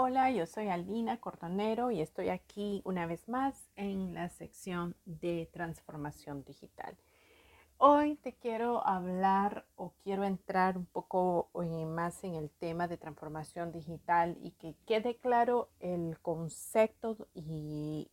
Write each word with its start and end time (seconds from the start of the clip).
Hola, 0.00 0.30
yo 0.30 0.46
soy 0.46 0.68
Aldina 0.68 1.18
Cordonero 1.18 1.90
y 1.90 2.00
estoy 2.00 2.28
aquí 2.28 2.82
una 2.84 3.04
vez 3.06 3.28
más 3.28 3.68
en 3.74 4.14
la 4.14 4.28
sección 4.28 4.94
de 5.06 5.50
transformación 5.52 6.44
digital. 6.44 6.96
Hoy 7.78 8.14
te 8.14 8.32
quiero 8.32 8.86
hablar 8.86 9.66
o 9.74 9.94
quiero 10.04 10.22
entrar 10.22 10.78
un 10.78 10.86
poco 10.86 11.50
eh, 11.64 11.84
más 11.84 12.22
en 12.22 12.36
el 12.36 12.48
tema 12.48 12.86
de 12.86 12.96
transformación 12.96 13.72
digital 13.72 14.38
y 14.40 14.52
que 14.52 14.76
quede 14.86 15.16
claro 15.16 15.68
el 15.80 16.16
concepto 16.20 17.26
y 17.34 18.08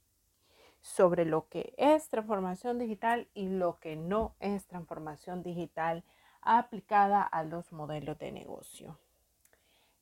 sobre 0.82 1.24
lo 1.24 1.50
que 1.50 1.76
es 1.78 2.10
transformación 2.10 2.80
digital 2.80 3.30
y 3.36 3.48
lo 3.48 3.80
que 3.80 3.96
no 3.96 4.34
es 4.40 4.66
transformación 4.66 5.44
digital 5.44 6.04
aplicada 6.42 7.22
a 7.22 7.44
los 7.44 7.72
modelos 7.72 8.18
de 8.18 8.32
negocio. 8.32 8.98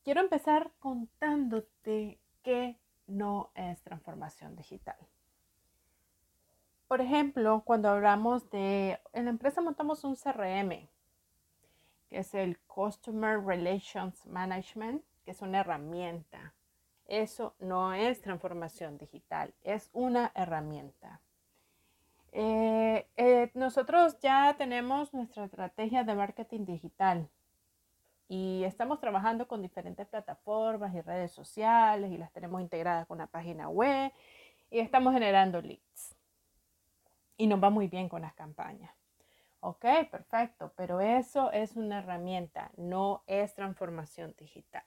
Quiero 0.03 0.19
empezar 0.19 0.71
contándote 0.79 2.19
qué 2.43 2.77
no 3.07 3.51
es 3.55 3.81
transformación 3.83 4.55
digital. 4.57 4.97
Por 6.89 6.99
ejemplo, 6.99 7.63
cuando 7.65 7.89
hablamos 7.89 8.49
de, 8.49 8.99
en 9.13 9.25
la 9.25 9.31
empresa 9.31 9.61
montamos 9.61 10.03
un 10.03 10.15
CRM, 10.15 10.89
que 12.09 12.19
es 12.19 12.33
el 12.33 12.59
Customer 12.67 13.39
Relations 13.41 14.25
Management, 14.25 15.03
que 15.23 15.31
es 15.31 15.41
una 15.41 15.61
herramienta. 15.61 16.53
Eso 17.07 17.55
no 17.59 17.93
es 17.93 18.21
transformación 18.21 18.97
digital, 18.97 19.53
es 19.63 19.89
una 19.93 20.33
herramienta. 20.35 21.21
Eh, 22.33 23.07
eh, 23.15 23.51
nosotros 23.53 24.19
ya 24.19 24.53
tenemos 24.57 25.13
nuestra 25.13 25.45
estrategia 25.45 26.03
de 26.03 26.15
marketing 26.15 26.65
digital 26.65 27.29
y 28.33 28.63
estamos 28.63 28.99
trabajando 28.99 29.47
con 29.47 29.61
diferentes 29.61 30.07
plataformas 30.07 30.95
y 30.95 31.01
redes 31.01 31.31
sociales 31.31 32.11
y 32.11 32.17
las 32.17 32.31
tenemos 32.31 32.61
integradas 32.61 33.05
con 33.05 33.17
una 33.19 33.27
página 33.27 33.69
web 33.69 34.11
y 34.71 34.79
estamos 34.79 35.13
generando 35.13 35.61
leads. 35.61 36.15
Y 37.37 37.45
nos 37.45 37.63
va 37.63 37.69
muy 37.69 37.87
bien 37.87 38.09
con 38.09 38.23
las 38.23 38.33
campañas. 38.33 38.91
Ok, 39.59 39.85
perfecto, 40.09 40.73
pero 40.75 40.99
eso 40.99 41.51
es 41.51 41.75
una 41.75 41.99
herramienta, 41.99 42.71
no 42.75 43.23
es 43.27 43.53
transformación 43.53 44.33
digital. 44.35 44.83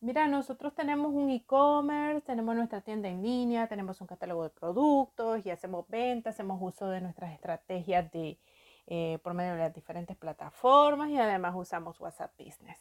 Mira, 0.00 0.26
nosotros 0.26 0.74
tenemos 0.74 1.12
un 1.12 1.28
e-commerce, 1.28 2.22
tenemos 2.22 2.56
nuestra 2.56 2.80
tienda 2.80 3.10
en 3.10 3.22
línea, 3.22 3.66
tenemos 3.66 4.00
un 4.00 4.06
catálogo 4.06 4.44
de 4.44 4.50
productos 4.50 5.44
y 5.44 5.50
hacemos 5.50 5.86
ventas, 5.88 6.34
hacemos 6.34 6.62
uso 6.62 6.88
de 6.88 7.02
nuestras 7.02 7.34
estrategias 7.34 8.10
de, 8.10 8.38
eh, 8.86 9.18
por 9.22 9.34
medio 9.34 9.52
de 9.52 9.58
las 9.58 9.74
diferentes 9.74 10.16
plataformas 10.16 11.10
y 11.10 11.18
además 11.18 11.54
usamos 11.56 12.00
WhatsApp 12.00 12.32
Business. 12.38 12.78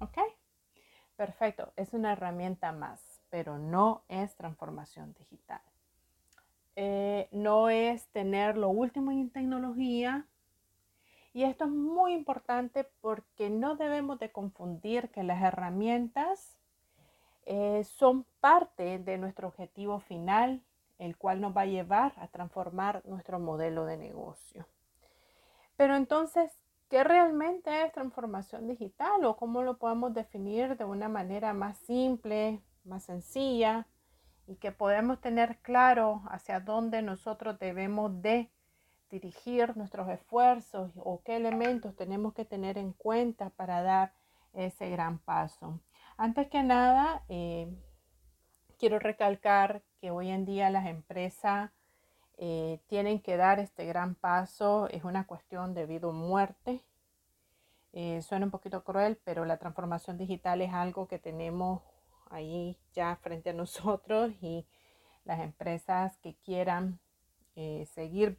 ¿Ok? 0.00 0.18
Perfecto, 1.16 1.72
es 1.76 1.92
una 1.92 2.12
herramienta 2.12 2.72
más, 2.72 3.22
pero 3.28 3.58
no 3.58 4.02
es 4.08 4.34
transformación 4.34 5.14
digital. 5.14 5.60
Eh, 6.74 7.28
no 7.32 7.68
es 7.68 8.08
tener 8.08 8.56
lo 8.56 8.70
último 8.70 9.10
en 9.10 9.30
tecnología. 9.30 10.26
Y 11.34 11.44
esto 11.44 11.64
es 11.64 11.70
muy 11.70 12.12
importante 12.12 12.84
porque 13.00 13.50
no 13.50 13.76
debemos 13.76 14.18
de 14.18 14.32
confundir 14.32 15.10
que 15.10 15.22
las 15.22 15.42
herramientas 15.42 16.58
eh, 17.46 17.84
son 17.84 18.24
parte 18.40 18.98
de 18.98 19.18
nuestro 19.18 19.48
objetivo 19.48 20.00
final, 20.00 20.62
el 20.98 21.16
cual 21.16 21.40
nos 21.40 21.56
va 21.56 21.62
a 21.62 21.66
llevar 21.66 22.12
a 22.16 22.28
transformar 22.28 23.02
nuestro 23.06 23.38
modelo 23.38 23.84
de 23.86 23.96
negocio. 23.96 24.66
Pero 25.82 25.96
entonces, 25.96 26.52
¿qué 26.88 27.02
realmente 27.02 27.82
es 27.82 27.90
transformación 27.90 28.68
digital 28.68 29.24
o 29.24 29.34
cómo 29.34 29.64
lo 29.64 29.78
podemos 29.78 30.14
definir 30.14 30.76
de 30.76 30.84
una 30.84 31.08
manera 31.08 31.54
más 31.54 31.76
simple, 31.78 32.62
más 32.84 33.02
sencilla 33.02 33.88
y 34.46 34.54
que 34.58 34.70
podemos 34.70 35.20
tener 35.20 35.58
claro 35.58 36.22
hacia 36.30 36.60
dónde 36.60 37.02
nosotros 37.02 37.58
debemos 37.58 38.22
de 38.22 38.52
dirigir 39.10 39.76
nuestros 39.76 40.08
esfuerzos 40.08 40.92
o 40.94 41.20
qué 41.24 41.34
elementos 41.34 41.96
tenemos 41.96 42.32
que 42.32 42.44
tener 42.44 42.78
en 42.78 42.92
cuenta 42.92 43.50
para 43.50 43.82
dar 43.82 44.14
ese 44.52 44.88
gran 44.88 45.18
paso? 45.18 45.80
Antes 46.16 46.46
que 46.46 46.62
nada, 46.62 47.24
eh, 47.28 47.76
quiero 48.78 49.00
recalcar 49.00 49.82
que 50.00 50.12
hoy 50.12 50.30
en 50.30 50.44
día 50.44 50.70
las 50.70 50.86
empresas 50.86 51.72
eh, 52.38 52.80
tienen 52.86 53.20
que 53.20 53.36
dar 53.36 53.60
este 53.60 53.84
gran 53.86 54.14
paso. 54.14 54.88
Es 54.88 55.04
una 55.04 55.26
cuestión 55.26 55.74
de 55.74 55.86
vida 55.86 56.08
o 56.08 56.12
muerte. 56.12 56.82
Eh, 57.92 58.22
suena 58.22 58.46
un 58.46 58.50
poquito 58.50 58.84
cruel, 58.84 59.18
pero 59.24 59.44
la 59.44 59.58
transformación 59.58 60.16
digital 60.16 60.62
es 60.62 60.72
algo 60.72 61.08
que 61.08 61.18
tenemos 61.18 61.82
ahí 62.30 62.78
ya 62.94 63.16
frente 63.16 63.50
a 63.50 63.52
nosotros 63.54 64.32
y 64.40 64.66
las 65.24 65.40
empresas 65.40 66.16
que 66.18 66.34
quieran 66.44 66.98
eh, 67.54 67.86
seguir 67.94 68.38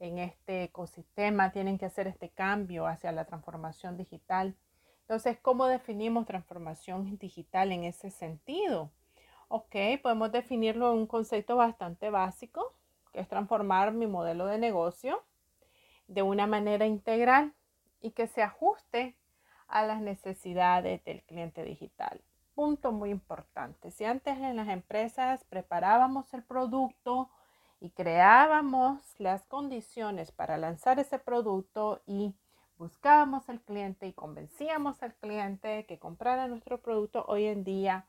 en 0.00 0.18
este 0.18 0.64
ecosistema 0.64 1.50
tienen 1.50 1.78
que 1.78 1.86
hacer 1.86 2.06
este 2.06 2.28
cambio 2.28 2.86
hacia 2.86 3.10
la 3.10 3.24
transformación 3.24 3.96
digital. 3.96 4.54
Entonces, 5.00 5.38
¿cómo 5.40 5.66
definimos 5.66 6.26
transformación 6.26 7.18
digital 7.18 7.72
en 7.72 7.84
ese 7.84 8.10
sentido? 8.10 8.92
Ok, 9.48 9.74
podemos 10.02 10.30
definirlo 10.30 10.92
en 10.92 10.98
un 10.98 11.06
concepto 11.06 11.56
bastante 11.56 12.10
básico, 12.10 12.74
es 13.18 13.28
transformar 13.28 13.92
mi 13.92 14.06
modelo 14.06 14.46
de 14.46 14.58
negocio 14.58 15.22
de 16.06 16.22
una 16.22 16.46
manera 16.46 16.86
integral 16.86 17.52
y 18.00 18.12
que 18.12 18.26
se 18.26 18.42
ajuste 18.42 19.16
a 19.66 19.84
las 19.84 20.00
necesidades 20.00 21.04
del 21.04 21.22
cliente 21.22 21.62
digital. 21.64 22.20
Punto 22.54 22.90
muy 22.92 23.10
importante. 23.10 23.90
Si 23.90 24.04
antes 24.04 24.38
en 24.38 24.56
las 24.56 24.68
empresas 24.68 25.44
preparábamos 25.44 26.32
el 26.34 26.42
producto 26.42 27.30
y 27.80 27.90
creábamos 27.90 29.00
las 29.18 29.44
condiciones 29.44 30.32
para 30.32 30.56
lanzar 30.58 30.98
ese 30.98 31.18
producto 31.18 32.00
y 32.06 32.34
buscábamos 32.78 33.48
al 33.48 33.60
cliente 33.60 34.06
y 34.06 34.12
convencíamos 34.12 35.02
al 35.02 35.14
cliente 35.14 35.84
que 35.86 35.98
comprara 35.98 36.48
nuestro 36.48 36.80
producto, 36.80 37.24
hoy 37.28 37.44
en 37.44 37.62
día 37.62 38.06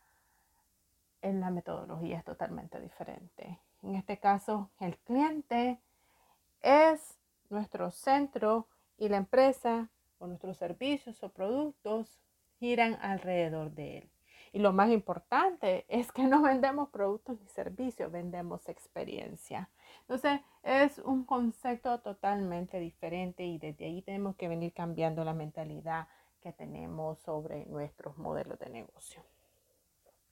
en 1.22 1.42
la 1.42 1.52
metodología 1.52 2.18
es 2.18 2.25
totalmente 2.25 2.80
diferente. 2.80 3.59
Este 4.09 4.22
caso, 4.22 4.72
el 4.80 4.97
cliente 4.97 5.80
es 6.64 7.20
nuestro 7.52 7.92
centro 7.92 8.66
y 8.97 9.08
la 9.08 9.18
empresa 9.18 9.92
o 10.18 10.25
nuestros 10.25 10.58
servicios 10.58 11.22
o 11.22 11.30
productos 11.30 12.19
giran 12.59 12.98
alrededor 13.03 13.69
de 13.69 14.00
él. 14.00 14.09
Y 14.52 14.58
lo 14.62 14.74
más 14.74 14.90
importante 14.90 15.86
es 15.90 16.12
que 16.12 16.24
no 16.24 16.42
vendemos 16.42 16.90
productos 16.90 17.40
ni 17.40 17.48
servicios, 17.50 18.12
vendemos 18.12 18.68
experiencia. 18.68 19.69
Entonces 20.02 20.42
es 20.64 20.98
un 20.98 21.24
concepto 21.24 22.00
totalmente 22.00 22.80
diferente 22.80 23.46
y 23.46 23.59
desde 23.59 23.86
ahí 23.86 24.02
tenemos 24.02 24.36
que 24.38 24.48
venir 24.48 24.74
cambiando 24.74 25.24
la 25.24 25.36
mentalidad 25.36 26.08
que 26.42 26.52
tenemos 26.52 27.19
sobre 27.19 27.68
nuestros 27.68 28.18
modelos 28.18 28.58
de 28.58 28.72
negocio. 28.72 29.22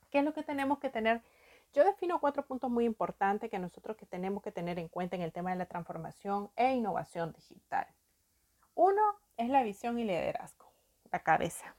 ¿Qué 0.09 0.17
es 0.17 0.25
lo 0.25 0.33
que 0.33 0.41
tenemos 0.41 0.79
que 0.79 0.89
tener 0.89 1.21
yo 1.77 1.83
defino 1.83 2.19
cuatro 2.19 2.43
puntos 2.43 2.71
muy 2.71 2.85
importantes 2.85 3.51
que 3.51 3.59
nosotros 3.59 3.95
que 3.97 4.07
tenemos 4.07 4.41
que 4.41 4.51
tener 4.51 4.79
en 4.79 4.87
cuenta 4.87 5.15
en 5.15 5.21
el 5.21 5.31
tema 5.31 5.51
de 5.51 5.57
la 5.57 5.67
transformación 5.67 6.49
e 6.55 6.73
innovación 6.73 7.33
digital. 7.33 7.85
Uno 8.73 8.99
es 9.37 9.47
la 9.49 9.61
visión 9.61 9.99
y 9.99 10.03
liderazgo, 10.03 10.65
la 11.11 11.19
cabeza. 11.21 11.75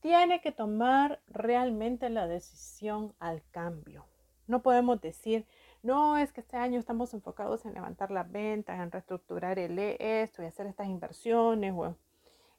Tiene 0.00 0.42
que 0.42 0.52
tomar 0.52 1.22
realmente 1.26 2.10
la 2.10 2.26
decisión 2.26 3.14
al 3.18 3.42
cambio. 3.50 4.04
No 4.46 4.60
podemos 4.60 5.00
decir, 5.00 5.46
no, 5.82 6.18
es 6.18 6.30
que 6.34 6.42
este 6.42 6.58
año 6.58 6.78
estamos 6.78 7.14
enfocados 7.14 7.64
en 7.64 7.72
levantar 7.72 8.10
las 8.10 8.30
ventas, 8.30 8.78
en 8.78 8.90
reestructurar 8.90 9.58
el 9.58 9.78
esto 9.78 10.42
y 10.42 10.44
hacer 10.44 10.66
estas 10.66 10.86
inversiones, 10.86 11.72
o, 11.74 11.96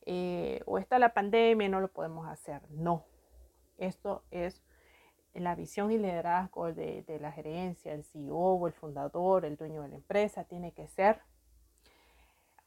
eh, 0.02 0.64
o 0.66 0.80
está 0.80 0.98
la 0.98 1.14
pandemia 1.14 1.68
y 1.68 1.70
no 1.70 1.80
lo 1.80 1.90
podemos 1.90 2.28
hacer. 2.28 2.64
No, 2.72 3.06
esto 3.78 4.24
es 4.32 4.64
la 5.34 5.56
visión 5.56 5.92
y 5.92 5.98
liderazgo 5.98 6.74
de, 6.74 7.04
de 7.04 7.20
la 7.20 7.32
gerencia, 7.32 7.94
el 7.94 8.04
CEO 8.04 8.68
el 8.68 8.74
fundador, 8.74 9.46
el 9.46 9.58
dueño 9.58 9.82
de 9.84 9.90
la 9.90 9.96
empresa, 9.96 10.44
tiene 10.44 10.72
que 10.72 10.88
ser 10.88 11.22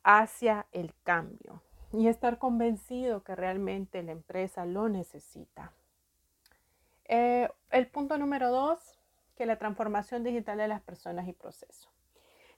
hacia 0.04 0.66
el 0.72 0.94
cambio 1.02 1.62
y 1.92 2.08
estar 2.08 2.38
convencido 2.38 3.22
que 3.22 3.36
realmente 3.36 4.02
la 4.02 4.12
empresa 4.12 4.64
lo 4.64 4.88
necesita. 4.88 5.72
Eh, 7.04 7.48
el 7.70 7.86
punto 7.88 8.16
número 8.16 8.50
dos, 8.50 8.98
que 9.36 9.46
la 9.46 9.58
transformación 9.58 10.24
digital 10.24 10.58
de 10.58 10.68
las 10.68 10.80
personas 10.80 11.28
y 11.28 11.32
procesos. 11.32 11.90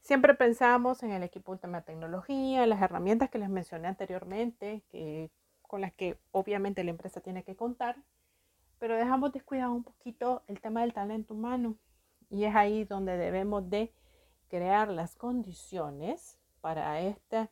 Siempre 0.01 0.35
pensamos 0.35 1.03
en 1.03 1.11
el 1.13 1.23
equipo 1.23 1.53
de 1.53 1.57
última 1.57 1.81
tecnología, 1.81 2.67
las 2.67 2.83
herramientas 2.83 3.31
que 3.31 3.39
les 3.39 3.49
mencioné 3.49 3.89
anteriormente, 3.89 4.83
que, 4.91 5.31
con 5.63 5.81
las 5.81 5.93
que 5.93 6.19
obviamente 6.31 6.85
la 6.85 6.91
empresa 6.91 7.21
tiene 7.21 7.43
que 7.43 7.57
contar, 7.57 7.97
pero 8.85 8.97
dejamos 8.97 9.33
descuidado 9.33 9.73
un 9.73 9.83
poquito 9.83 10.43
el 10.47 10.61
tema 10.61 10.83
del 10.83 10.93
talento 10.93 11.33
humano 11.33 11.79
y 12.29 12.45
es 12.45 12.55
ahí 12.55 12.85
donde 12.85 13.17
debemos 13.17 13.71
de 13.71 13.95
crear 14.49 14.91
las 14.91 15.17
condiciones 15.17 16.37
para 16.61 17.01
estas 17.01 17.49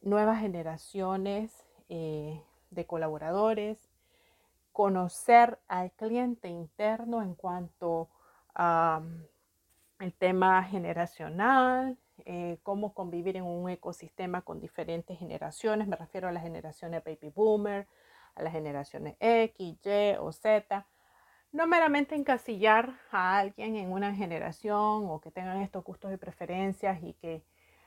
nuevas 0.00 0.38
generaciones 0.38 1.66
eh, 1.88 2.40
de 2.70 2.86
colaboradores 2.86 3.90
conocer 4.70 5.58
al 5.66 5.90
cliente 5.90 6.46
interno 6.46 7.20
en 7.20 7.34
cuanto 7.34 8.08
a 8.54 9.02
el 9.98 10.14
tema 10.14 10.62
generacional, 10.62 11.98
eh, 12.26 12.58
cómo 12.62 12.94
convivir 12.94 13.36
en 13.36 13.42
un 13.42 13.68
ecosistema 13.70 14.42
con 14.42 14.60
diferentes 14.60 15.18
generaciones. 15.18 15.88
Me 15.88 15.96
refiero 15.96 16.28
a 16.28 16.32
las 16.32 16.44
generaciones 16.44 17.02
baby 17.02 17.32
boomer, 17.34 17.88
a 18.34 18.42
las 18.42 18.52
generaciones 18.52 19.16
X, 19.20 19.78
Y 19.84 20.16
o 20.18 20.32
Z. 20.32 20.86
No 21.52 21.66
meramente 21.66 22.14
encasillar 22.14 22.94
a 23.10 23.38
alguien 23.38 23.76
en 23.76 23.92
una 23.92 24.14
generación 24.14 25.06
o 25.08 25.20
que 25.20 25.30
tengan 25.30 25.60
estos 25.60 25.82
gustos 25.84 26.12
y 26.12 26.16
preferencias 26.16 27.02
y 27.02 27.14
que 27.14 27.42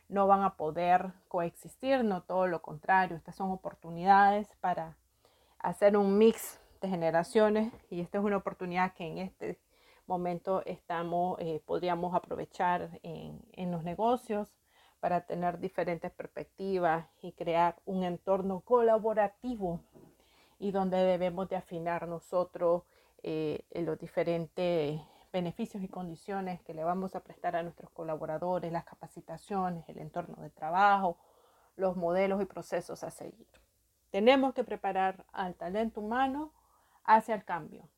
no 0.09 0.27
van 0.27 0.43
a 0.43 0.55
poder 0.57 1.13
coexistir, 1.27 2.03
no 2.03 2.23
todo 2.23 2.47
lo 2.47 2.61
contrario. 2.61 3.15
Estas 3.15 3.35
son 3.35 3.51
oportunidades 3.51 4.47
para 4.59 4.97
hacer 5.59 5.97
un 5.97 6.17
mix 6.17 6.59
de 6.81 6.89
generaciones 6.89 7.73
y 7.89 8.01
esta 8.01 8.17
es 8.17 8.23
una 8.23 8.37
oportunidad 8.37 8.93
que 8.93 9.05
en 9.05 9.17
este 9.17 9.57
momento 10.05 10.61
estamos, 10.65 11.39
eh, 11.39 11.61
podríamos 11.65 12.13
aprovechar 12.13 12.99
en, 13.03 13.41
en 13.53 13.71
los 13.71 13.83
negocios 13.83 14.53
para 14.99 15.25
tener 15.25 15.59
diferentes 15.59 16.11
perspectivas 16.11 17.07
y 17.21 17.31
crear 17.31 17.75
un 17.85 18.03
entorno 18.03 18.61
colaborativo 18.61 19.81
y 20.59 20.71
donde 20.71 20.97
debemos 20.97 21.49
de 21.49 21.55
afinar 21.55 22.07
nosotros 22.07 22.83
eh, 23.21 23.63
los 23.71 23.99
diferentes 23.99 24.99
beneficios 25.31 25.83
y 25.83 25.87
condiciones 25.87 26.61
que 26.61 26.73
le 26.73 26.83
vamos 26.83 27.15
a 27.15 27.21
prestar 27.21 27.55
a 27.55 27.63
nuestros 27.63 27.89
colaboradores, 27.91 28.71
las 28.71 28.85
capacitaciones, 28.85 29.87
el 29.89 29.97
entorno 29.97 30.41
de 30.41 30.49
trabajo, 30.49 31.17
los 31.75 31.97
modelos 31.97 32.41
y 32.41 32.45
procesos 32.45 33.03
a 33.03 33.09
seguir. 33.09 33.47
Tenemos 34.11 34.53
que 34.53 34.63
preparar 34.63 35.25
al 35.33 35.55
talento 35.55 36.01
humano 36.01 36.51
hacia 37.03 37.33
el 37.33 37.43
cambio. 37.43 37.89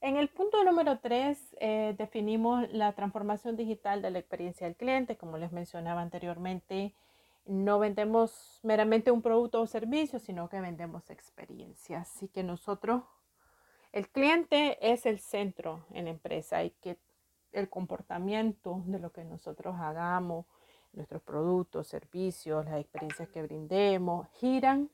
En 0.00 0.16
el 0.16 0.28
punto 0.28 0.62
número 0.62 1.00
3 1.00 1.56
eh, 1.58 1.94
definimos 1.98 2.70
la 2.72 2.92
transformación 2.92 3.56
digital 3.56 4.00
de 4.00 4.12
la 4.12 4.20
experiencia 4.20 4.68
del 4.68 4.76
cliente. 4.76 5.16
Como 5.16 5.38
les 5.38 5.50
mencionaba 5.50 6.02
anteriormente, 6.02 6.94
no 7.48 7.78
vendemos 7.78 8.60
meramente 8.62 9.10
un 9.10 9.22
producto 9.22 9.62
o 9.62 9.66
servicio, 9.66 10.18
sino 10.18 10.48
que 10.48 10.60
vendemos 10.60 11.08
experiencias. 11.10 12.08
Así 12.08 12.28
que 12.28 12.42
nosotros, 12.42 13.02
el 13.92 14.08
cliente 14.10 14.78
es 14.92 15.06
el 15.06 15.18
centro 15.18 15.86
en 15.92 16.04
la 16.04 16.10
empresa 16.10 16.62
y 16.62 16.70
que 16.70 16.98
el 17.52 17.70
comportamiento 17.70 18.82
de 18.84 18.98
lo 18.98 19.12
que 19.12 19.24
nosotros 19.24 19.76
hagamos, 19.78 20.44
nuestros 20.92 21.22
productos, 21.22 21.86
servicios, 21.86 22.66
las 22.66 22.80
experiencias 22.80 23.28
que 23.30 23.42
brindemos, 23.42 24.28
giran 24.34 24.90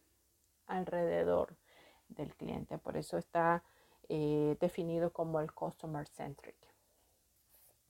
alrededor 0.68 1.56
del 2.08 2.34
cliente. 2.36 2.78
Por 2.78 2.96
eso 2.96 3.18
está 3.18 3.64
eh, 4.08 4.56
definido 4.60 5.12
como 5.12 5.40
el 5.40 5.52
Customer 5.52 6.06
Centric. 6.06 6.56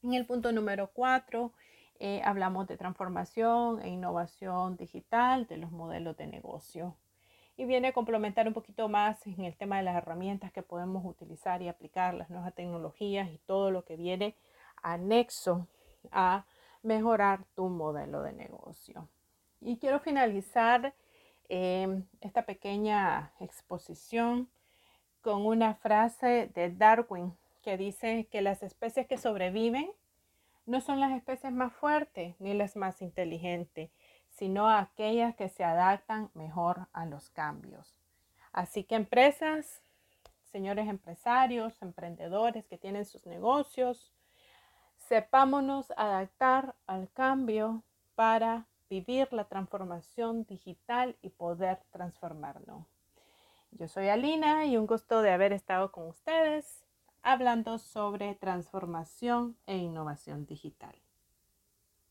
En 0.03 0.15
el 0.15 0.27
punto 0.27 0.53
número 0.53 0.91
4 0.93 1.53
eh, 1.99 2.21
hablamos 2.25 2.67
de 2.67 2.77
transformación 2.77 3.81
e 3.83 3.89
innovación 3.89 4.77
digital 4.77 5.47
de 5.47 5.57
los 5.57 5.71
modelos 5.71 6.17
de 6.17 6.27
negocio. 6.27 6.97
Y 7.57 7.67
viene 7.67 7.89
a 7.89 7.93
complementar 7.93 8.49
un 8.49 8.55
poquito 8.55 8.89
más 8.89 9.25
en 9.27 9.45
el 9.45 9.57
tema 9.57 9.77
de 9.77 9.85
las 9.85 9.97
herramientas 9.97 10.53
que 10.53 10.63
podemos 10.63 11.05
utilizar 11.05 11.63
y 11.63 11.69
aplicar, 11.69 12.15
las 12.15 12.31
nuevas 12.31 12.55
tecnologías 12.55 13.31
y 13.31 13.39
todo 13.39 13.71
lo 13.71 13.85
que 13.85 13.97
viene 13.97 14.35
anexo 14.83 15.69
a 16.11 16.45
mejorar 16.83 17.45
tu 17.55 17.69
modelo 17.69 18.23
de 18.23 18.33
negocio. 18.33 19.09
Y 19.61 19.79
quiero 19.79 20.01
finalizar 20.01 20.95
eh, 21.49 22.03
esta 22.21 22.45
pequeña 22.45 23.33
exposición 23.39 24.49
con 25.23 25.47
una 25.47 25.75
frase 25.75 26.51
de 26.55 26.71
Darwin 26.71 27.35
que 27.63 27.79
dice 27.79 28.29
que 28.31 28.43
las 28.43 28.63
especies 28.63 29.07
que 29.07 29.17
sobreviven 29.17 29.91
no 30.67 30.81
son 30.81 31.01
las 31.01 31.13
especies 31.13 31.53
más 31.53 31.73
fuertes 31.73 32.35
ni 32.39 32.55
las 32.55 32.77
más 32.77 33.03
inteligentes, 33.03 33.91
sino 34.29 34.69
aquellas 34.69 35.35
que 35.37 35.49
se 35.49 35.65
adaptan 35.65 36.31
mejor 36.35 36.89
a 36.93 37.07
los 37.07 37.31
cambios. 37.31 37.95
Así 38.53 38.85
que 38.85 38.95
empresas, 38.95 39.83
señores 40.51 40.89
empresarios, 40.89 41.81
emprendedores 41.83 42.67
que 42.67 42.79
tienen 42.79 43.05
sus 43.05 43.27
negocios, 43.27 44.13
sepámonos 44.97 45.93
adaptar 45.97 46.75
al 46.87 47.11
cambio 47.13 47.83
para 48.15 48.67
vivir 48.89 49.33
la 49.33 49.45
transformación 49.45 50.45
digital 50.45 51.17
y 51.21 51.31
poder 51.31 51.81
transformarnos. 51.91 52.87
Yo 53.73 53.89
soy 53.89 54.09
Alina 54.09 54.67
y 54.67 54.77
un 54.77 54.87
gusto 54.87 55.21
de 55.21 55.33
haber 55.33 55.53
estado 55.53 55.91
con 55.91 56.07
ustedes 56.07 56.84
hablando 57.25 57.79
sobre 57.79 58.35
transformación 58.35 59.57
e 59.67 59.79
innovación 59.79 60.47
digital. 60.47 61.04